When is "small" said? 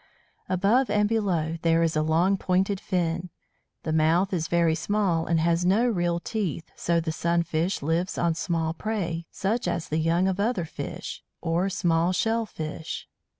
4.73-5.27, 8.33-8.73, 11.69-12.13